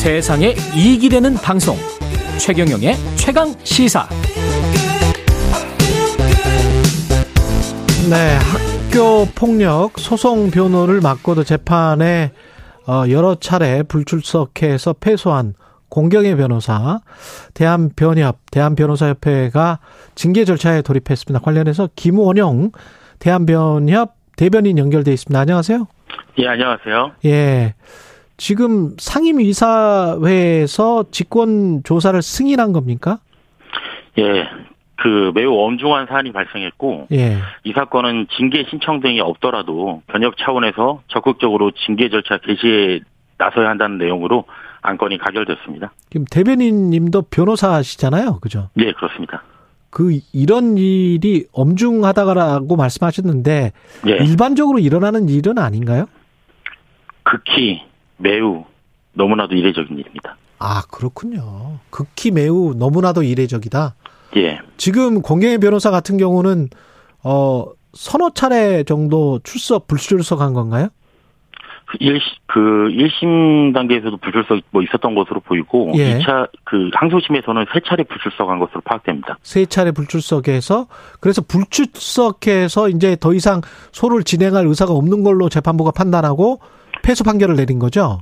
세상에 0.00 0.54
이익이 0.74 1.10
되는 1.10 1.34
방송 1.34 1.76
최경영의 2.38 2.94
최강 3.16 3.52
시사 3.64 4.08
네, 8.08 8.38
학교 8.38 9.26
폭력 9.34 9.98
소송 9.98 10.50
변호를 10.50 11.02
맡고도 11.02 11.44
재판에 11.44 12.32
어, 12.88 13.04
여러 13.10 13.34
차례 13.34 13.82
불출석해서 13.82 14.94
패소한 14.94 15.52
공경의 15.90 16.34
변호사 16.38 17.00
대한변협 17.52 18.38
대한변호사협회가 18.50 19.80
징계 20.14 20.46
절차에 20.46 20.80
돌입했습니다. 20.80 21.44
관련해서 21.44 21.90
김원영 21.94 22.72
대한변협 23.18 24.14
대변인 24.38 24.78
연결돼 24.78 25.12
있습니다. 25.12 25.38
안녕하세요. 25.38 25.86
예, 26.38 26.48
안녕하세요. 26.48 27.12
예. 27.26 27.74
지금 28.40 28.96
상임이사회에서 28.98 31.04
직권 31.10 31.82
조사를 31.84 32.20
승인한 32.22 32.72
겁니까? 32.72 33.18
예. 34.18 34.48
그 34.96 35.30
매우 35.34 35.58
엄중한 35.58 36.06
사안이 36.06 36.32
발생했고 36.32 37.08
예. 37.12 37.36
이 37.64 37.72
사건은 37.72 38.28
징계 38.36 38.64
신청 38.70 39.00
등이 39.00 39.20
없더라도 39.20 40.00
변협 40.06 40.38
차원에서 40.38 41.02
적극적으로 41.08 41.70
징계 41.84 42.08
절차 42.08 42.38
개시에 42.38 43.00
나서야 43.36 43.68
한다는 43.68 43.98
내용으로 43.98 44.44
안건이 44.80 45.18
가결됐습니다. 45.18 45.92
지금 46.08 46.24
대변인님도 46.30 47.26
변호사시잖아요. 47.30 48.38
그죠? 48.40 48.70
네, 48.72 48.90
그렇습니다. 48.92 49.42
그 49.90 50.18
이런 50.32 50.78
일이 50.78 51.44
엄중하다라고 51.52 52.74
말씀하셨는데 52.74 53.72
예. 54.06 54.10
일반적으로 54.24 54.78
일어나는 54.78 55.28
일은 55.28 55.58
아닌가요? 55.58 56.06
극히 57.22 57.89
매우 58.20 58.64
너무나도 59.12 59.54
이례적인 59.54 59.98
일입니다. 59.98 60.36
아 60.58 60.82
그렇군요. 60.90 61.78
극히 61.90 62.30
매우 62.30 62.74
너무나도 62.74 63.22
이례적이다. 63.22 63.94
예. 64.36 64.60
지금 64.76 65.22
공경의 65.22 65.58
변호사 65.58 65.90
같은 65.90 66.16
경우는 66.16 66.68
어 67.24 67.64
서너 67.92 68.30
차례 68.30 68.84
정도 68.84 69.40
출석 69.42 69.88
불출석한 69.88 70.54
건가요? 70.54 70.88
그 71.86 71.96
1, 71.98 72.20
그 72.46 72.60
1심 72.92 73.74
단계에서도 73.74 74.16
불출석 74.18 74.60
뭐 74.70 74.82
있었던 74.82 75.14
것으로 75.16 75.40
보이고 75.40 75.90
예. 75.96 76.18
2차 76.18 76.48
그 76.62 76.88
항소심에서는 76.94 77.66
세 77.72 77.80
차례 77.84 78.04
불출석한 78.04 78.60
것으로 78.60 78.80
파악됩니다. 78.82 79.38
세 79.42 79.66
차례 79.66 79.90
불출석해서 79.90 80.86
그래서 81.18 81.42
불출석해서 81.42 82.90
이제 82.90 83.16
더 83.18 83.34
이상 83.34 83.60
소를 83.90 84.22
진행할 84.22 84.66
의사가 84.66 84.92
없는 84.92 85.24
걸로 85.24 85.48
재판부가 85.48 85.90
판단하고 85.90 86.60
패소 87.02 87.24
판결을 87.24 87.56
내린 87.56 87.78
거죠. 87.78 88.20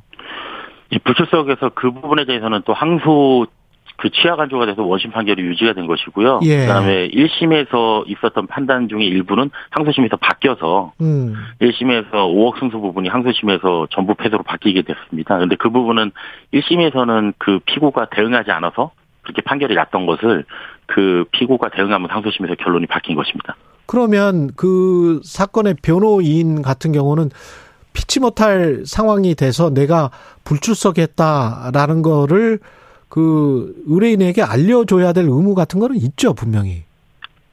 이 0.91 0.99
불출석에서 0.99 1.71
그 1.75 1.91
부분에 1.93 2.25
대해서는 2.25 2.63
또 2.65 2.73
항소 2.73 3.47
그 3.99 4.11
취하 4.11 4.37
간조가 4.37 4.67
돼서 4.67 4.85
원심 4.85 5.11
판결이 5.11 5.43
유지가 5.43 5.73
된 5.73 5.87
것이고요. 5.89 6.41
예. 6.45 6.61
그다음에 6.61 7.09
1심에서 7.09 8.09
있었던 8.09 8.47
판단 8.47 8.89
중에 8.89 9.05
일부는 9.05 9.51
항소심에서 9.71 10.17
바뀌어서 10.19 10.93
음. 11.01 11.35
1심에서 11.61 12.13
5억 12.13 12.61
승소 12.61 12.81
부분이 12.81 13.09
항소심에서 13.09 13.89
전부 13.91 14.15
패소로 14.15 14.45
바뀌게 14.45 14.83
됐습니다. 14.83 15.39
근데 15.39 15.57
그 15.57 15.71
부분은 15.71 16.13
1심에서는 16.55 17.35
그 17.39 17.59
피고가 17.67 18.09
대응하지 18.11 18.53
않아서 18.53 18.93
그렇게 19.23 19.43
판결이 19.43 19.75
났던 19.75 20.07
것을 20.07 20.45
그 20.87 21.25
피고가 21.33 21.71
대응하면 21.71 22.09
항소심에서 22.09 22.55
결론이 22.55 22.87
바뀐 22.87 23.17
것입니다. 23.17 23.57
그러면 23.87 24.51
그 24.57 25.21
사건의 25.25 25.75
변호인 25.83 26.63
같은 26.63 26.93
경우는 26.93 27.31
피치 27.99 28.21
못할 28.21 28.85
상황이 28.87 29.35
돼서 29.35 29.71
내가 29.71 30.11
불출석했다라는 30.45 32.03
거를 32.03 32.61
그 33.09 33.75
의뢰인에게 33.87 34.41
알려줘야 34.41 35.13
될 35.13 35.25
의무 35.25 35.57
같은 35.57 35.81
거는 35.81 35.97
있죠 35.97 36.33
분명히. 36.33 36.85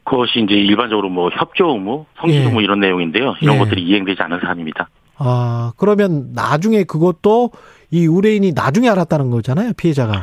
그것이 0.04 0.38
이제 0.38 0.54
일반적으로 0.54 1.08
뭐 1.08 1.30
협조 1.30 1.70
의무, 1.70 2.06
성실 2.20 2.40
예. 2.40 2.44
의무 2.44 2.62
이런 2.62 2.78
내용인데요. 2.78 3.34
이런 3.40 3.56
예. 3.56 3.58
것들이 3.58 3.82
이행되지 3.82 4.22
않은 4.22 4.38
사안입니다. 4.40 4.88
아 5.18 5.72
그러면 5.78 6.30
나중에 6.32 6.84
그것도 6.84 7.50
이 7.90 8.04
의뢰인이 8.04 8.52
나중에 8.52 8.88
알았다는 8.88 9.30
거잖아요 9.30 9.72
피해자가. 9.76 10.22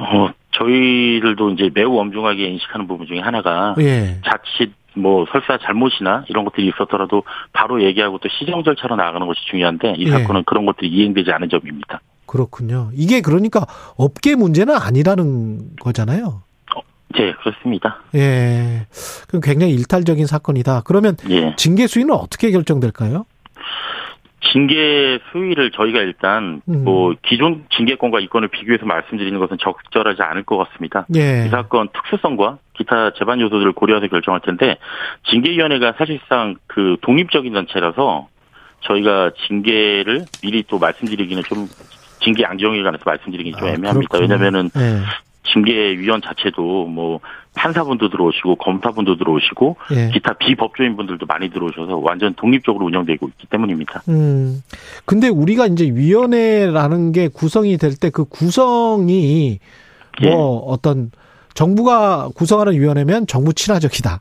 어, 0.00 0.30
저희들도 0.50 1.50
이제 1.50 1.70
매우 1.72 1.96
엄중하게 1.96 2.48
인식하는 2.48 2.88
부분 2.88 3.06
중에 3.06 3.20
하나가 3.20 3.76
예. 3.78 4.20
자칫 4.24 4.72
뭐 4.94 5.26
설사 5.30 5.58
잘못이나 5.58 6.24
이런 6.28 6.44
것들이 6.44 6.68
있었더라도 6.68 7.24
바로 7.52 7.82
얘기하고 7.82 8.18
또 8.18 8.28
시정 8.28 8.62
절차로 8.64 8.96
나아가는 8.96 9.26
것이 9.26 9.40
중요한데 9.50 9.94
이 9.98 10.06
예. 10.06 10.10
사건은 10.10 10.44
그런 10.44 10.66
것들이 10.66 10.88
이행되지 10.88 11.30
않은 11.30 11.48
점입니다. 11.48 12.00
그렇군요. 12.26 12.90
이게 12.94 13.20
그러니까 13.20 13.66
업계 13.96 14.34
문제는 14.34 14.74
아니라는 14.74 15.76
거잖아요. 15.80 16.42
네, 17.14 17.32
그렇습니다. 17.34 17.98
예. 18.14 18.86
그럼 19.28 19.42
굉장히 19.42 19.74
일탈적인 19.74 20.26
사건이다. 20.26 20.82
그러면 20.84 21.16
예. 21.28 21.54
징계 21.56 21.86
수위는 21.86 22.14
어떻게 22.14 22.50
결정될까요? 22.50 23.26
징계 24.50 25.20
수위를 25.30 25.70
저희가 25.70 26.00
일단 26.00 26.62
음. 26.68 26.84
뭐 26.84 27.14
기존 27.22 27.64
징계권과 27.70 28.20
이권을 28.20 28.48
비교해서 28.48 28.86
말씀드리는 28.86 29.38
것은 29.38 29.58
적절하지 29.58 30.22
않을 30.22 30.42
것 30.42 30.56
같습니다. 30.58 31.06
예. 31.14 31.44
이 31.46 31.48
사건 31.48 31.88
특수성과 31.92 32.58
기타 32.74 33.12
재반 33.14 33.40
요소들을 33.40 33.72
고려해서 33.72 34.08
결정할 34.08 34.40
텐데 34.40 34.76
징계위원회가 35.30 35.94
사실상 35.96 36.56
그 36.66 36.96
독립적인 37.02 37.52
단체라서 37.52 38.28
저희가 38.80 39.30
징계를 39.46 40.24
미리 40.42 40.64
또 40.66 40.78
말씀드리기는 40.78 41.42
좀 41.44 41.68
징계 42.20 42.42
양경에 42.42 42.82
관해서 42.82 43.02
말씀드리기 43.06 43.52
좀 43.52 43.68
아, 43.68 43.72
애매합니다. 43.72 44.18
왜냐면은 44.18 44.70
예. 44.76 45.00
징계위원 45.44 46.22
자체도 46.22 46.86
뭐 46.86 47.20
판사분도 47.54 48.08
들어오시고 48.08 48.56
검사분도 48.56 49.16
들어오시고 49.18 49.76
예. 49.94 50.10
기타 50.12 50.32
비법조인 50.34 50.96
분들도 50.96 51.26
많이 51.26 51.50
들어오셔서 51.50 51.98
완전 51.98 52.32
독립적으로 52.34 52.86
운영되고 52.86 53.28
있기 53.28 53.46
때문입니다. 53.48 54.02
음. 54.08 54.62
근데 55.04 55.28
우리가 55.28 55.66
이제 55.66 55.84
위원회라는 55.84 57.12
게 57.12 57.28
구성이 57.28 57.76
될 57.76 57.96
때 57.96 58.10
그 58.10 58.24
구성이 58.24 59.58
뭐 60.22 60.30
예. 60.30 60.72
어떤 60.72 61.10
정부가 61.54 62.30
구성하는 62.34 62.72
위원회면 62.74 63.26
정부 63.26 63.52
친화적이다. 63.52 64.20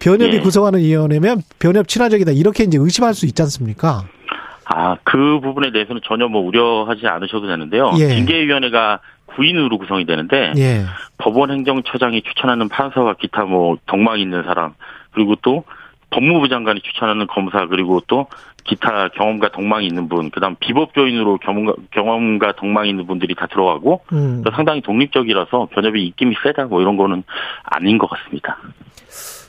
변협이 0.00 0.36
예. 0.36 0.40
구성하는 0.40 0.80
위원회면 0.80 1.42
변협 1.60 1.86
친화적이다. 1.86 2.32
이렇게 2.32 2.64
이제 2.64 2.78
의심할 2.80 3.14
수 3.14 3.26
있지 3.26 3.40
않습니까? 3.42 4.04
아, 4.64 4.96
그 5.04 5.40
부분에 5.40 5.72
대해서는 5.72 6.00
전혀 6.04 6.28
뭐 6.28 6.40
우려하지 6.42 7.06
않으셔도 7.06 7.46
되는데요. 7.46 7.92
예. 7.98 8.08
징계위원회가 8.08 9.00
9인으로 9.36 9.78
구성이 9.78 10.04
되는데 10.04 10.52
예. 10.56 10.84
법원 11.18 11.50
행정처장이 11.50 12.22
추천하는 12.22 12.68
판사와 12.68 13.14
기타 13.14 13.44
뭐 13.44 13.76
덕망 13.86 14.18
있는 14.18 14.42
사람 14.44 14.74
그리고 15.12 15.36
또 15.42 15.64
법무부 16.10 16.48
장관이 16.48 16.80
추천하는 16.82 17.26
검사 17.26 17.66
그리고 17.66 18.00
또 18.06 18.26
기타 18.64 19.08
경험과 19.08 19.50
덕망이 19.50 19.86
있는 19.86 20.08
분 20.08 20.30
그다음 20.30 20.54
비법조인으로 20.60 21.38
경험과, 21.38 21.74
경험과 21.90 22.52
덕망이 22.56 22.90
있는 22.90 23.06
분들이 23.06 23.34
다 23.34 23.46
들어가고 23.46 24.02
음. 24.12 24.42
또 24.44 24.50
상당히 24.52 24.82
독립적이라서 24.82 25.68
변협이 25.72 26.04
입김이 26.06 26.34
세다 26.42 26.66
뭐 26.66 26.80
이런 26.80 26.96
거는 26.96 27.24
아닌 27.64 27.98
것 27.98 28.08
같습니다. 28.10 28.58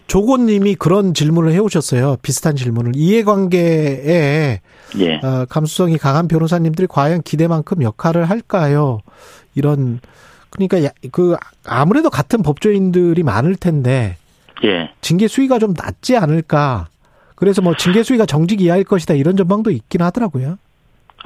조고님이 0.07 0.75
그런 0.75 1.13
질문을 1.13 1.51
해오셨어요. 1.53 2.17
비슷한 2.21 2.55
질문을 2.55 2.93
이해관계에 2.95 4.59
예. 4.99 5.15
어, 5.23 5.45
감수성이 5.49 5.97
강한 5.97 6.27
변호사님들이 6.27 6.87
과연 6.87 7.21
기대만큼 7.23 7.81
역할을 7.81 8.29
할까요? 8.29 8.99
이런 9.55 9.99
그러니까 10.49 10.83
야- 10.83 10.89
그 11.11 11.35
아무래도 11.65 12.09
같은 12.09 12.43
법조인들이 12.43 13.23
많을 13.23 13.55
텐데 13.55 14.17
예. 14.63 14.91
징계 15.01 15.27
수위가 15.27 15.59
좀 15.59 15.73
낮지 15.75 16.15
않을까? 16.17 16.87
그래서 17.35 17.61
뭐 17.61 17.75
징계 17.75 18.03
수위가 18.03 18.25
정직 18.25 18.61
이하일 18.61 18.83
것이다 18.83 19.15
이런 19.15 19.35
전망도 19.35 19.71
있긴 19.71 20.01
하더라고요. 20.01 20.57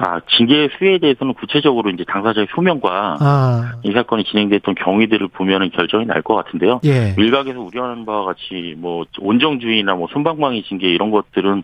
아, 0.00 0.20
징계 0.36 0.68
수위에 0.78 0.98
대해서는 0.98 1.34
구체적으로 1.34 1.90
이제 1.90 2.04
당사자의 2.06 2.46
소명과 2.54 3.16
아, 3.20 3.72
이 3.82 3.90
사건이 3.92 4.24
진행됐던 4.24 4.76
경위들을 4.76 5.26
보면은 5.28 5.70
결정이 5.70 6.06
날 6.06 6.22
것 6.22 6.34
같은데요. 6.36 6.80
예. 6.84 7.14
일각에서 7.18 7.58
우려하는 7.60 8.04
바와 8.06 8.24
같이 8.26 8.74
뭐 8.78 9.04
온정주의나 9.20 9.94
뭐 9.94 10.06
손방망이 10.12 10.62
징계 10.64 10.88
이런 10.88 11.10
것들은 11.10 11.62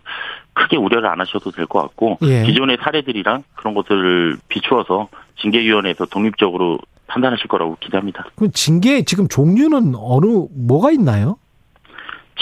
크게 0.53 0.75
우려를 0.77 1.07
안 1.09 1.21
하셔도 1.21 1.51
될 1.51 1.65
것 1.65 1.81
같고 1.81 2.17
예. 2.23 2.43
기존의 2.43 2.77
사례들이랑 2.81 3.43
그런 3.55 3.73
것들을 3.73 4.37
비추어서 4.49 5.07
징계위원회에서 5.41 6.05
독립적으로 6.05 6.79
판단하실 7.07 7.47
거라고 7.47 7.77
기대합니다. 7.79 8.25
그럼 8.35 8.51
징계 8.53 9.03
지금 9.03 9.27
종류는 9.29 9.93
어느 9.97 10.25
뭐가 10.55 10.91
있나요? 10.91 11.37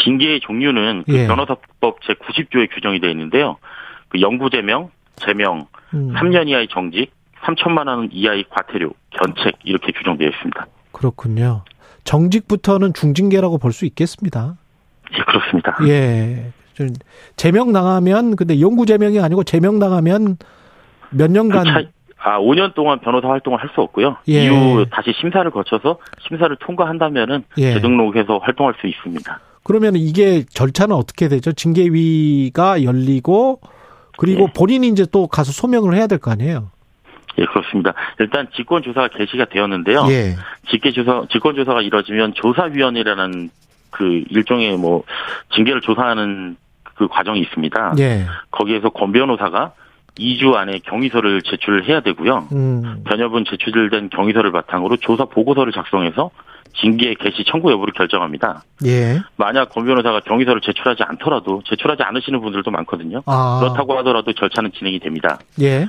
징계의 0.03 0.39
종류는 0.39 1.03
그 1.07 1.13
예. 1.15 1.27
변호사법 1.27 1.99
제 2.07 2.13
90조에 2.13 2.69
규정이 2.73 2.99
되어 2.99 3.11
있는데요. 3.11 3.57
그 4.07 4.21
영구제명, 4.21 4.89
제명, 5.17 5.67
음, 5.93 6.13
3년 6.15 6.47
이하의 6.49 6.67
정직, 6.71 7.11
3천만 7.43 7.87
원 7.87 8.09
이하의 8.11 8.45
과태료, 8.49 8.91
견책 9.11 9.55
이렇게 9.63 9.91
규정되어 9.91 10.27
있습니다. 10.29 10.65
그렇군요. 10.91 11.63
정직부터는 12.03 12.93
중징계라고 12.93 13.57
볼 13.57 13.71
수 13.71 13.85
있겠습니다. 13.85 14.55
예, 15.17 15.23
그렇습니다. 15.23 15.77
예. 15.87 16.51
좀 16.73 16.89
제명 17.35 17.71
당하면 17.71 18.35
근데 18.35 18.59
영구 18.59 18.85
제명이 18.85 19.19
아니고 19.19 19.43
제명 19.43 19.79
당하면 19.79 20.37
몇그 21.11 21.31
년간 21.31 21.63
차이, 21.65 21.87
아, 22.17 22.39
5년 22.39 22.73
동안 22.73 22.99
변호사 22.99 23.27
활동을 23.29 23.59
할 23.61 23.69
수 23.75 23.81
없고요. 23.81 24.17
예. 24.29 24.45
이후 24.45 24.85
다시 24.91 25.13
심사를 25.19 25.49
거쳐서 25.51 25.99
심사를 26.27 26.55
통과한다면은 26.55 27.43
예. 27.59 27.73
재등록해서 27.73 28.39
활동할 28.39 28.73
수 28.81 28.87
있습니다. 28.87 29.39
그러면 29.63 29.95
이게 29.95 30.43
절차는 30.49 30.95
어떻게 30.95 31.27
되죠? 31.29 31.51
징계위가 31.53 32.83
열리고 32.83 33.59
그리고 34.17 34.43
예. 34.43 34.53
본인이 34.53 34.87
이제 34.89 35.05
또 35.11 35.27
가서 35.27 35.51
소명을 35.51 35.95
해야 35.95 36.07
될 36.07 36.19
거 36.19 36.31
아니에요? 36.31 36.69
예, 37.39 37.45
그렇습니다. 37.45 37.93
일단 38.19 38.47
직권 38.55 38.83
조사가 38.83 39.07
개시가 39.09 39.45
되었는데요. 39.45 40.05
예. 40.09 40.35
직계 40.69 40.91
조사, 40.91 41.23
직권 41.31 41.55
조사가 41.55 41.81
이뤄지면 41.81 42.33
조사위원회라는 42.35 43.49
그 43.89 44.23
일종의 44.29 44.77
뭐 44.77 45.03
징계를 45.55 45.81
조사하는 45.81 46.57
그 46.95 47.07
과정이 47.07 47.39
있습니다. 47.41 47.95
예. 47.99 48.25
거기에서 48.51 48.89
권 48.89 49.11
변호사가 49.11 49.73
2주 50.19 50.53
안에 50.53 50.79
경위서를 50.83 51.41
제출해야 51.41 52.01
되고요. 52.01 52.47
음. 52.51 53.03
변협은 53.05 53.45
제출된 53.49 54.09
경위서를 54.09 54.51
바탕으로 54.51 54.97
조사 54.97 55.25
보고서를 55.25 55.73
작성해서 55.73 56.29
징계 56.75 57.13
개시 57.13 57.43
청구 57.45 57.71
여부를 57.71 57.93
결정합니다. 57.93 58.63
예. 58.85 59.21
만약 59.35 59.69
권 59.69 59.85
변호사가 59.85 60.21
경위서를 60.21 60.61
제출하지 60.61 61.03
않더라도 61.03 61.61
제출하지 61.65 62.03
않으시는 62.03 62.41
분들도 62.41 62.69
많거든요. 62.71 63.21
아. 63.25 63.59
그렇다고 63.61 63.97
하더라도 63.99 64.33
절차는 64.33 64.71
진행이 64.73 64.99
됩니다. 64.99 65.39
예. 65.61 65.87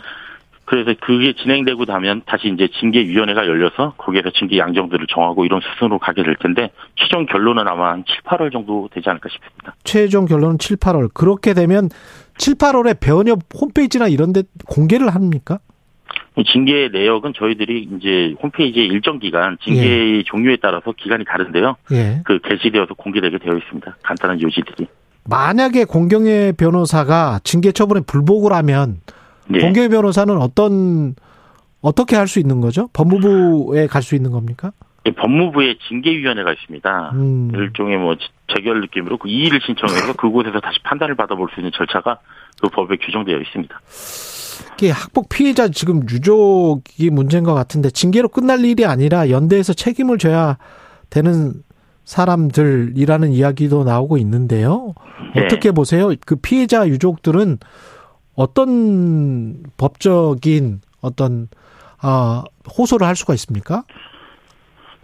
그래서 0.66 0.94
그게 1.00 1.34
진행되고 1.34 1.84
나면 1.84 2.22
다시 2.24 2.48
이제 2.48 2.68
징계위원회가 2.80 3.46
열려서 3.46 3.94
거기에서 3.98 4.30
징계 4.30 4.58
양정들을 4.58 5.06
정하고 5.08 5.44
이런 5.44 5.60
수순으로 5.60 5.98
가게 5.98 6.22
될 6.22 6.36
텐데 6.36 6.70
최종 6.96 7.26
결론은 7.26 7.68
아마 7.68 7.90
한 7.90 8.04
7, 8.06 8.22
8월 8.22 8.50
정도 8.50 8.88
되지 8.92 9.08
않을까 9.10 9.28
싶습니다. 9.28 9.74
최종 9.84 10.24
결론은 10.24 10.58
7, 10.58 10.78
8월. 10.78 11.12
그렇게 11.12 11.52
되면 11.52 11.90
7, 12.38 12.54
8월에 12.54 12.98
변협 12.98 13.40
홈페이지나 13.60 14.08
이런 14.08 14.32
데 14.32 14.42
공개를 14.66 15.14
합니까? 15.14 15.58
징계 16.42 16.88
내역은 16.92 17.32
저희들이 17.36 17.88
이제 17.96 18.34
홈페이지에 18.42 18.84
일정 18.84 19.18
기간 19.20 19.56
징계의 19.62 20.24
종류에 20.24 20.56
따라서 20.60 20.92
기간이 20.96 21.24
다른데요. 21.24 21.76
예. 21.92 22.22
그 22.24 22.40
게시되어서 22.40 22.94
공개되게 22.94 23.38
되어 23.38 23.56
있습니다. 23.56 23.96
간단한 24.02 24.40
요지들이. 24.42 24.88
만약에 25.28 25.84
공경혜 25.84 26.52
변호사가 26.58 27.40
징계 27.44 27.70
처분에 27.72 28.00
불복을 28.06 28.52
하면 28.52 29.00
예. 29.54 29.60
공경혜 29.60 29.88
변호사는 29.88 30.36
어떤 30.38 31.14
어떻게 31.80 32.16
할 32.16 32.26
수 32.26 32.40
있는 32.40 32.60
거죠? 32.60 32.88
법무부에 32.92 33.86
갈 33.86 34.02
수 34.02 34.14
있는 34.16 34.30
겁니까? 34.32 34.72
예, 35.06 35.10
법무부에 35.12 35.76
징계위원회가 35.88 36.52
있습니다. 36.54 37.10
음. 37.12 37.50
일종의 37.54 37.98
뭐 37.98 38.16
재결 38.56 38.80
느낌으로 38.80 39.18
그 39.18 39.28
이의를 39.28 39.60
신청해서 39.64 40.14
그곳에서 40.14 40.60
다시 40.60 40.78
판단을 40.82 41.14
받아볼 41.14 41.48
수 41.54 41.60
있는 41.60 41.70
절차가 41.74 42.18
그 42.60 42.68
법에 42.70 42.96
규정되어 42.96 43.38
있습니다. 43.38 43.80
이게 44.74 44.90
학폭 44.90 45.28
피해자 45.28 45.68
지금 45.68 46.02
유족이 46.08 47.10
문제인 47.10 47.44
것 47.44 47.54
같은데 47.54 47.90
징계로 47.90 48.28
끝날 48.28 48.64
일이 48.64 48.84
아니라 48.84 49.30
연대에서 49.30 49.72
책임을 49.72 50.18
져야 50.18 50.58
되는 51.10 51.54
사람들이라는 52.04 53.32
이야기도 53.32 53.84
나오고 53.84 54.18
있는데요. 54.18 54.94
네. 55.34 55.44
어떻게 55.46 55.72
보세요? 55.72 56.12
그 56.26 56.36
피해자 56.36 56.86
유족들은 56.88 57.58
어떤 58.34 59.62
법적인 59.76 60.80
어떤 61.00 61.48
아 62.00 62.44
호소를 62.76 63.06
할 63.06 63.16
수가 63.16 63.32
있습니까? 63.34 63.84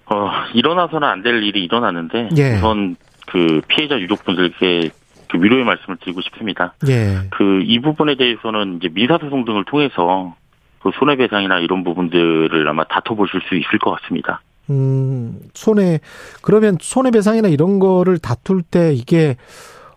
어, 0.07 0.29
일어나서는 0.55 1.07
안 1.07 1.23
될 1.23 1.43
일이 1.43 1.63
일어나는데 1.65 2.31
예. 2.37 2.57
우선 2.57 2.97
그 3.27 3.61
피해자 3.69 3.99
유족분들께 3.99 4.89
그 4.89 5.00
위로의 5.39 5.65
말씀을 5.65 5.99
드리고 5.99 6.21
싶습니다. 6.23 6.75
예. 6.89 7.29
그이 7.31 7.81
부분에 7.81 8.17
대해서는 8.17 8.79
이제 8.79 8.89
민사소송 8.93 9.45
등을 9.45 9.65
통해서 9.65 10.35
그 10.83 10.91
손해배상이나 10.99 11.59
이런 11.59 11.85
부분들을 11.85 12.69
아마 12.69 12.85
다퉈보실 12.85 13.41
수 13.49 13.55
있을 13.55 13.79
것 13.79 13.91
같습니다. 13.93 14.41
음, 14.71 15.41
손해, 15.55 16.01
그러면 16.43 16.79
손해배상이나 16.81 17.49
이런 17.49 17.79
거를 17.79 18.19
다툴 18.19 18.63
때 18.63 18.93
이게 18.93 19.37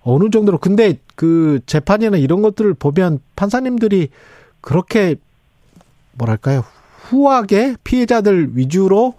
어느 0.04 0.30
정도로, 0.30 0.58
근데 0.58 0.98
그 1.16 1.60
재판이나 1.66 2.18
이런 2.18 2.42
것들을 2.42 2.74
보면 2.74 3.20
판사님들이 3.36 4.10
그렇게 4.62 5.16
뭐랄까요, 6.14 6.64
후하게 7.04 7.76
피해자들 7.84 8.50
위주로 8.54 9.14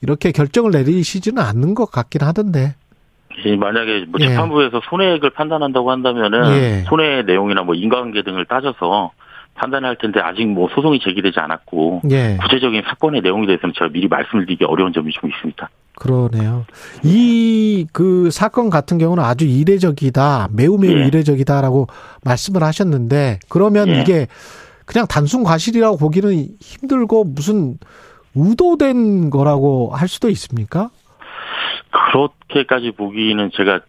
이렇게 0.00 0.32
결정을 0.32 0.70
내리시지는 0.72 1.42
않는 1.42 1.74
것 1.74 1.90
같긴 1.90 2.22
하던데. 2.22 2.74
예, 3.44 3.56
만약에 3.56 4.06
뭐 4.08 4.20
예. 4.20 4.28
재판부에서 4.28 4.80
손해액을 4.88 5.30
판단한다고 5.30 5.90
한다면은 5.90 6.56
예. 6.56 6.84
손해 6.88 7.22
내용이나 7.22 7.62
뭐 7.62 7.74
인과관계 7.74 8.22
등을 8.22 8.44
따져서 8.46 9.12
판단할 9.54 9.96
텐데 10.00 10.20
아직 10.20 10.46
뭐 10.46 10.68
소송이 10.74 11.00
제기되지 11.00 11.38
않았고 11.38 12.02
예, 12.10 12.36
구체적인 12.40 12.82
사건의 12.86 13.20
내용에 13.20 13.46
대해서는 13.46 13.72
제가 13.78 13.90
미리 13.92 14.08
말씀을 14.08 14.46
드리기 14.46 14.64
어려운 14.64 14.92
점이 14.92 15.12
좀 15.12 15.30
있습니다. 15.30 15.68
그러네요. 15.96 16.64
이 17.04 17.64
그 17.92 18.30
사건 18.30 18.70
같은 18.70 18.98
경우는 18.98 19.22
아주 19.22 19.46
이례적이다, 19.46 20.48
매우 20.52 20.78
매우 20.78 20.98
예. 20.98 21.06
이례적이다라고 21.06 21.86
말씀을 22.24 22.62
하셨는데, 22.62 23.38
그러면 23.48 23.88
예. 23.88 24.00
이게 24.00 24.26
그냥 24.86 25.06
단순 25.06 25.44
과실이라고 25.44 25.96
보기는 25.96 26.48
힘들고 26.60 27.24
무슨 27.24 27.78
의도된 28.34 29.30
거라고 29.30 29.90
할 29.94 30.08
수도 30.08 30.28
있습니까? 30.30 30.90
그렇게까지 32.14 32.92
보기는 32.92 33.50
제가 33.54 33.80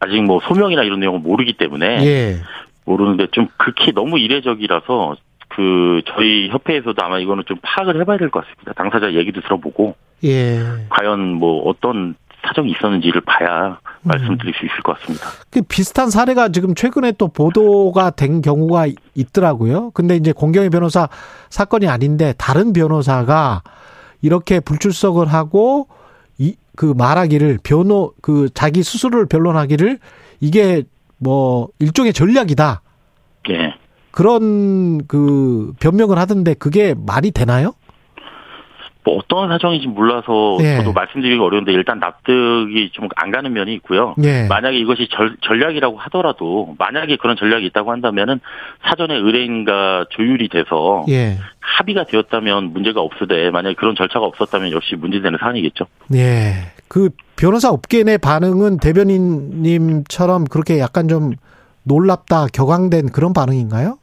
아직 0.00 0.22
뭐 0.22 0.40
소명이나 0.40 0.82
이런 0.82 1.00
내용을 1.00 1.20
모르기 1.20 1.54
때문에 1.54 2.04
예. 2.06 2.36
모르는데 2.84 3.26
좀 3.32 3.48
극히 3.58 3.92
너무 3.92 4.18
이례적이라서 4.18 5.16
그 5.48 6.00
저희 6.14 6.48
협회에서도 6.50 6.94
아마 7.02 7.18
이거는 7.18 7.44
좀 7.46 7.58
파악을 7.62 8.00
해봐야 8.00 8.16
될 8.16 8.30
것 8.30 8.44
같습니다. 8.44 8.72
당사자 8.74 9.12
얘기도 9.12 9.40
들어보고 9.42 9.96
예. 10.24 10.60
과연 10.88 11.34
뭐 11.34 11.68
어떤 11.68 12.14
사정이 12.46 12.70
있었는지를 12.70 13.20
봐야 13.22 13.78
말씀드릴 14.02 14.54
수 14.54 14.64
있을 14.64 14.80
것 14.82 14.98
같습니다. 15.00 15.26
그 15.50 15.60
비슷한 15.62 16.08
사례가 16.08 16.50
지금 16.50 16.74
최근에 16.74 17.12
또 17.18 17.28
보도가 17.28 18.10
된 18.10 18.40
경우가 18.40 18.86
있더라고요. 19.14 19.90
근데 19.90 20.16
이제 20.16 20.32
공경희 20.32 20.70
변호사 20.70 21.08
사건이 21.50 21.88
아닌데 21.88 22.32
다른 22.38 22.72
변호사가 22.72 23.62
이렇게 24.22 24.60
불출석을 24.60 25.26
하고 25.26 25.88
이 25.88 25.98
그 26.78 26.94
말하기를 26.96 27.58
변호 27.64 28.12
그 28.22 28.48
자기 28.54 28.84
스스로를 28.84 29.26
변론하기를 29.26 29.98
이게 30.38 30.84
뭐 31.16 31.70
일종의 31.80 32.12
전략이다. 32.12 32.82
예. 33.50 33.74
그런 34.12 35.04
그 35.08 35.72
변명을 35.80 36.18
하던데 36.18 36.54
그게 36.54 36.94
말이 36.96 37.32
되나요? 37.32 37.72
뭐 39.08 39.16
어떤 39.16 39.48
사정인지 39.48 39.86
몰라서 39.88 40.58
예. 40.60 40.76
저도 40.76 40.92
말씀드리기 40.92 41.40
어려운데 41.40 41.72
일단 41.72 41.98
납득이 41.98 42.90
좀 42.92 43.08
안 43.16 43.30
가는 43.30 43.52
면이 43.52 43.72
있고요. 43.74 44.14
예. 44.22 44.46
만약에 44.48 44.76
이것이 44.78 45.08
절, 45.10 45.36
전략이라고 45.40 45.96
하더라도 45.96 46.74
만약에 46.78 47.16
그런 47.16 47.36
전략이 47.36 47.64
있다고 47.66 47.90
한다면은 47.90 48.38
사전에 48.86 49.14
의뢰인과 49.14 50.06
조율이 50.10 50.48
돼서 50.48 51.04
예. 51.08 51.38
합의가 51.60 52.04
되었다면 52.04 52.72
문제가 52.72 53.00
없으되 53.00 53.50
만약에 53.50 53.74
그런 53.74 53.96
절차가 53.96 54.26
없었다면 54.26 54.72
역시 54.72 54.94
문제되는 54.94 55.38
사안이겠죠. 55.40 55.86
예. 56.14 56.52
그 56.88 57.10
변호사 57.36 57.70
업계 57.70 58.04
내 58.04 58.18
반응은 58.18 58.78
대변인님처럼 58.78 60.44
그렇게 60.44 60.78
약간 60.78 61.08
좀 61.08 61.32
놀랍다, 61.82 62.46
격앙된 62.52 63.08
그런 63.08 63.32
반응인가요? 63.32 63.98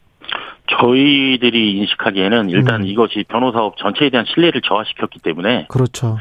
저희들이 0.67 1.77
인식하기에는 1.77 2.49
일단 2.49 2.81
음. 2.81 2.87
이것이 2.87 3.23
변호사업 3.27 3.77
전체에 3.77 4.09
대한 4.09 4.25
신뢰를 4.27 4.61
저하시켰기 4.61 5.19
때문에 5.19 5.67
그렇죠. 5.69 6.17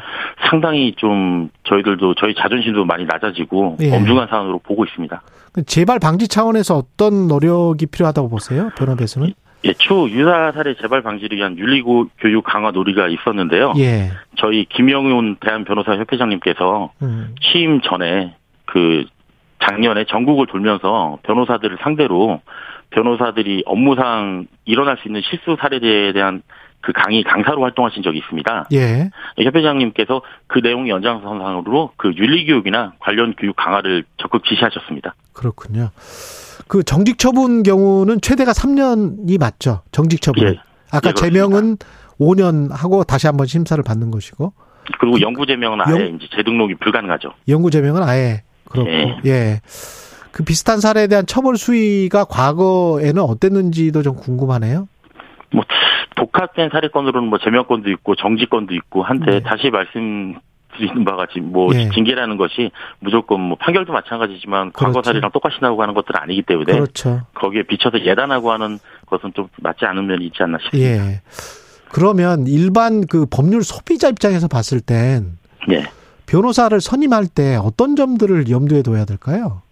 상당히 0.50 0.94
좀 0.96 1.50
저희들도 1.64 2.14
저희 2.16 2.34
자존심도 2.34 2.84
많이 2.84 3.04
낮아지고 3.04 3.78
예. 3.80 3.94
엄중한 3.94 4.28
사안으로 4.28 4.58
보고 4.58 4.84
있습니다. 4.84 5.22
재발 5.66 5.98
방지 5.98 6.28
차원에서 6.28 6.76
어떤 6.76 7.28
노력이 7.28 7.86
필요하다고 7.86 8.28
보세요? 8.28 8.70
변호대에서는? 8.76 9.32
예, 9.66 9.72
추후 9.74 10.10
유사 10.10 10.52
사례 10.52 10.74
재발 10.74 11.02
방지를 11.02 11.38
위한 11.38 11.56
윤리고 11.56 12.08
교육 12.18 12.44
강화 12.44 12.70
놀이가 12.70 13.08
있었는데요. 13.08 13.72
예. 13.78 14.10
저희 14.36 14.66
김영훈 14.66 15.36
대한변호사 15.40 15.96
협회장님께서 15.96 16.92
음. 17.00 17.34
취임 17.40 17.80
전에 17.80 18.34
그 18.66 19.04
작년에 19.62 20.04
전국을 20.08 20.46
돌면서 20.46 21.18
변호사들을 21.23 21.78
상대로 21.82 22.40
변호사들이 22.90 23.62
업무상 23.66 24.46
일어날 24.64 24.96
수 24.99 25.08
있는 25.08 25.23
실수 25.28 25.56
사례에 25.61 26.12
대한 26.12 26.42
그 26.80 26.92
강의 26.92 27.23
강사로 27.25 27.62
활동하신 27.62 28.02
적이 28.02 28.18
있습니다. 28.18 28.66
예. 28.75 29.08
협회장님께서 29.42 30.20
그 30.46 30.61
내용 30.61 30.87
연장선상으로 30.88 31.92
그 31.96 32.12
윤리교육이나 32.14 32.92
관련 33.00 33.34
교육 33.37 33.56
강화를 33.56 34.04
적극 34.18 34.44
지시하셨습니다. 34.44 35.14
그렇군요. 35.32 35.88
그 36.68 36.82
정직 36.82 37.18
처분 37.18 37.62
경우는 37.62 38.20
최대가 38.20 38.52
3년이 38.52 39.40
맞죠? 39.40 39.80
정직 39.92 40.20
처분. 40.20 40.46
예. 40.46 40.56
아까 40.92 41.08
예. 41.08 41.14
제명은 41.14 41.78
5년 42.20 42.70
하고 42.70 43.02
다시 43.02 43.26
한번 43.26 43.46
심사를 43.46 43.82
받는 43.82 44.11
것이고 44.11 44.52
그리고 45.00 45.20
영구 45.20 45.46
제명은 45.46 45.80
아예 45.80 45.94
영- 46.08 46.14
이제 46.16 46.26
재등록이 46.37 46.75
불가능하죠. 46.76 47.32
영구 47.49 47.70
제명은 47.70 48.02
아예 48.02 48.42
그렇고. 48.75 48.90
예. 48.90 49.31
예. 49.31 49.61
그 50.33 50.43
비슷한 50.43 50.81
사례에 50.81 51.07
대한 51.07 51.26
처벌 51.26 51.57
수위가 51.57 52.25
과거에는 52.25 53.23
어땠는지도 53.23 54.02
좀 54.02 54.16
궁금하네요. 54.16 54.88
뭐 55.52 55.64
독합된 56.16 56.71
사례건으로는 56.73 57.28
뭐 57.28 57.38
제명건도 57.38 57.90
있고 57.93 58.16
정지건도 58.16 58.75
있고 58.75 59.02
한데 59.02 59.31
네. 59.31 59.40
다시 59.40 59.71
말씀 59.71 60.35
드리는 60.76 61.04
바가 61.04 61.26
지금 61.33 61.52
뭐 61.52 61.73
예. 61.75 61.88
징계라는 61.90 62.37
것이 62.37 62.73
무조건 62.99 63.40
뭐 63.40 63.57
판결도 63.61 63.93
마찬가지지만 63.93 64.73
과거 64.73 64.90
그렇죠. 64.90 65.11
사례랑 65.11 65.31
똑같이 65.31 65.59
나오고 65.61 65.83
하는 65.83 65.95
것들은 65.95 66.21
아니기 66.21 66.43
때문에 66.43 66.73
그렇죠. 66.73 67.21
거기에 67.35 67.62
비춰서 67.62 68.04
예단하고 68.04 68.50
하는 68.50 68.81
것은 69.07 69.33
좀 69.35 69.49
맞지 69.61 69.85
않은 69.85 70.07
면이 70.07 70.26
있지 70.26 70.43
않나 70.43 70.59
싶습니다. 70.64 71.07
예. 71.07 71.21
그러면 71.93 72.49
일반 72.49 73.07
그 73.07 73.25
법률 73.31 73.62
소비자 73.62 74.09
입장에서 74.09 74.49
봤을 74.49 74.81
땐 74.81 75.38
예. 75.71 75.85
변호사를 76.26 76.81
선임할 76.81 77.26
때 77.26 77.57
어떤 77.57 77.97
점들을 77.97 78.50
염두에 78.50 78.83
둬야 78.83 79.04
될까요? 79.04 79.62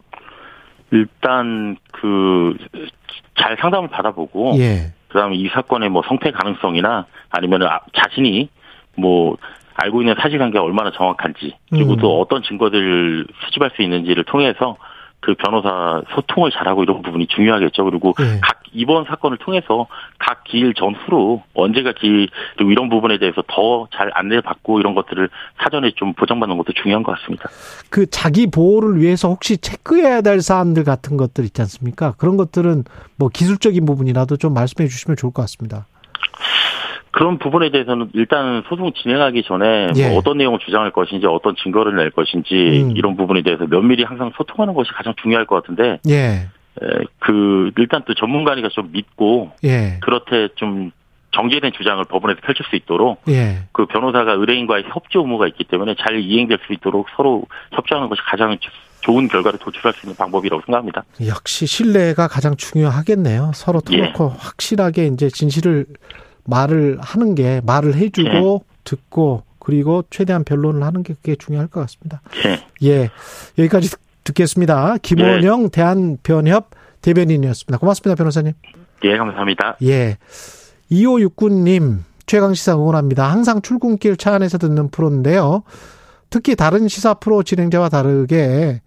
일단 0.90 1.76
그 1.92 2.54
잘 3.42 3.56
상담을 3.60 3.88
받아보고 3.88 4.54
예. 4.58 4.92
그다음에 5.08 5.36
이 5.36 5.48
사건의 5.48 5.88
뭐 5.88 6.02
성패 6.06 6.30
가능성이나 6.32 7.06
아니면 7.30 7.60
자신이 7.94 8.48
뭐 8.96 9.36
알고 9.74 10.02
있는 10.02 10.14
사실관계가 10.18 10.62
얼마나 10.62 10.90
정확한지 10.92 11.54
그리고 11.70 11.94
음. 11.94 11.96
또 11.98 12.20
어떤 12.20 12.42
증거들을 12.42 13.26
수집할 13.44 13.72
수 13.74 13.82
있는지를 13.82 14.24
통해서 14.24 14.76
그 15.22 15.34
변호사 15.34 16.02
소통을 16.14 16.50
잘하고 16.50 16.82
이런 16.82 17.00
부분이 17.00 17.28
중요하겠죠. 17.28 17.84
그리고 17.84 18.12
예. 18.20 18.40
각 18.42 18.60
이번 18.74 19.04
사건을 19.04 19.38
통해서 19.38 19.86
각 20.18 20.44
기일 20.44 20.74
전후로 20.74 21.42
언제가 21.54 21.92
기 21.92 22.28
그리고 22.56 22.70
이런 22.72 22.88
부분에 22.88 23.18
대해서 23.18 23.42
더 23.46 23.86
잘 23.92 24.10
안내받고 24.14 24.80
이런 24.80 24.94
것들을 24.94 25.28
사전에 25.62 25.92
좀 25.94 26.14
보장받는 26.14 26.56
것도 26.56 26.72
중요한 26.72 27.02
것 27.02 27.12
같습니다. 27.18 27.48
그 27.90 28.06
자기 28.10 28.46
보호를 28.46 29.00
위해서 29.00 29.28
혹시 29.28 29.58
체크해야 29.58 30.22
될 30.22 30.40
사안들 30.40 30.84
같은 30.84 31.16
것들 31.16 31.44
있지 31.44 31.60
않습니까? 31.62 32.14
그런 32.18 32.36
것들은 32.36 32.84
뭐 33.16 33.28
기술적인 33.28 33.84
부분이라도 33.84 34.36
좀 34.36 34.54
말씀해 34.54 34.88
주시면 34.88 35.16
좋을 35.16 35.32
것 35.32 35.42
같습니다. 35.42 35.86
그런 37.22 37.38
부분에 37.38 37.70
대해서는 37.70 38.10
일단 38.14 38.64
소송 38.68 38.92
진행하기 38.92 39.44
전에 39.44 39.92
예. 39.94 40.08
뭐 40.08 40.18
어떤 40.18 40.38
내용을 40.38 40.58
주장할 40.58 40.90
것인지 40.90 41.24
어떤 41.28 41.54
증거를 41.54 41.94
낼 41.94 42.10
것인지 42.10 42.82
음. 42.82 42.96
이런 42.96 43.16
부분에 43.16 43.42
대해서 43.42 43.64
면밀히 43.64 44.02
항상 44.02 44.32
소통하는 44.36 44.74
것이 44.74 44.90
가장 44.90 45.14
중요할 45.22 45.46
것 45.46 45.62
같은데 45.62 46.00
예. 46.08 46.48
에, 46.82 47.04
그 47.20 47.70
일단 47.78 48.02
또 48.08 48.14
전문가니까 48.14 48.70
좀 48.72 48.90
믿고 48.90 49.52
예. 49.62 50.00
그렇게 50.00 50.48
좀 50.56 50.90
정제된 51.30 51.70
주장을 51.74 52.04
법원에서 52.06 52.40
펼칠 52.42 52.66
수 52.68 52.74
있도록 52.74 53.22
예. 53.28 53.68
그 53.70 53.86
변호사가 53.86 54.32
의뢰인과의 54.32 54.86
협조 54.88 55.20
의무가 55.20 55.46
있기 55.46 55.62
때문에 55.62 55.94
잘 56.00 56.18
이행될 56.18 56.58
수 56.66 56.72
있도록 56.72 57.06
서로 57.16 57.44
협조하는 57.70 58.08
것이 58.08 58.20
가장 58.24 58.58
좋은 59.02 59.28
결과를 59.28 59.60
도출할 59.60 59.92
수 59.92 60.06
있는 60.06 60.16
방법이라고 60.16 60.60
생각합니다. 60.66 61.04
역시 61.24 61.66
신뢰가 61.66 62.26
가장 62.26 62.56
중요하겠네요. 62.56 63.52
서로 63.54 63.80
예. 63.92 64.12
터놓고 64.12 64.34
확실하게 64.40 65.06
이제 65.06 65.28
진실을 65.28 65.86
말을 66.44 66.98
하는 67.00 67.34
게 67.34 67.60
말을 67.64 67.94
해주고 67.96 68.64
듣고 68.84 69.42
그리고 69.58 70.02
최대한 70.10 70.42
변론을 70.44 70.82
하는 70.82 71.02
게 71.02 71.14
그게 71.14 71.36
중요할 71.36 71.68
것 71.68 71.80
같습니다. 71.82 72.20
예. 72.46 72.88
예. 72.88 73.10
여기까지 73.58 73.90
듣- 73.90 74.00
듣겠습니다. 74.24 74.96
김원영 75.02 75.70
대한변협 75.70 76.70
대변인이었습니다. 77.00 77.78
고맙습니다, 77.78 78.16
변호사님. 78.16 78.52
예, 79.04 79.16
감사합니다. 79.16 79.76
예. 79.82 80.16
2569님, 80.90 81.98
최강 82.26 82.54
시사 82.54 82.74
응원합니다. 82.74 83.30
항상 83.30 83.62
출근길 83.62 84.16
차 84.16 84.34
안에서 84.34 84.58
듣는 84.58 84.90
프로인데요. 84.90 85.62
특히 86.30 86.54
다른 86.56 86.88
시사 86.88 87.14
프로 87.14 87.42
진행자와 87.42 87.88
다르게 87.88 88.80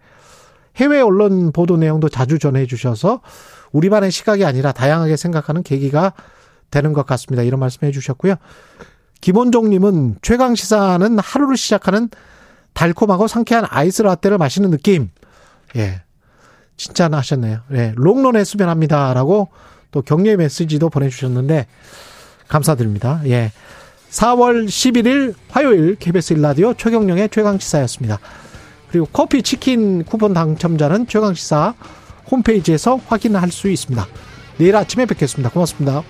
해외 0.76 1.00
언론 1.00 1.52
보도 1.52 1.76
내용도 1.76 2.08
자주 2.08 2.38
전해 2.38 2.66
주셔서 2.66 3.20
우리만의 3.72 4.10
시각이 4.10 4.44
아니라 4.44 4.72
다양하게 4.72 5.16
생각하는 5.16 5.62
계기가 5.62 6.12
되는 6.70 6.92
것 6.92 7.06
같습니다. 7.06 7.42
이런 7.42 7.60
말씀 7.60 7.86
해 7.86 7.92
주셨고요. 7.92 8.36
김원종님은 9.20 10.16
최강 10.22 10.54
시사는 10.54 11.18
하루를 11.18 11.56
시작하는 11.56 12.08
달콤하고 12.74 13.26
상쾌한 13.26 13.66
아이스 13.68 14.02
라떼를 14.02 14.38
마시는 14.38 14.70
느낌. 14.70 15.10
예. 15.76 16.02
진짜 16.76 17.08
하셨네요. 17.10 17.60
예. 17.72 17.92
롱런 17.96 18.36
했으면 18.36 18.68
합니다라고 18.68 19.48
또 19.90 20.02
격려 20.02 20.36
메시지도 20.36 20.90
보내주셨는데 20.90 21.66
감사드립니다. 22.48 23.22
예. 23.26 23.50
4월 24.10 24.66
11일 24.66 25.34
화요일 25.48 25.96
KBS 25.96 26.34
일라디오 26.34 26.74
최경령의 26.74 27.30
최강시사였습니다. 27.30 28.18
그리고 28.90 29.06
커피 29.12 29.42
치킨 29.42 30.04
쿠폰 30.04 30.32
당첨자는 30.32 31.06
최강시사 31.06 31.74
홈페이지에서 32.30 32.96
확인할 33.06 33.50
수 33.50 33.68
있습니다. 33.68 34.06
내일 34.58 34.76
아침에 34.76 35.06
뵙겠습니다. 35.06 35.50
고맙습니다. 35.50 36.02